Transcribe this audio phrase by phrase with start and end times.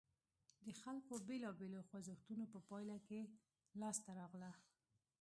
[0.65, 3.21] د خلکو بېلابېلو خوځښتونو په پایله کې
[3.81, 4.51] لاسته راغله.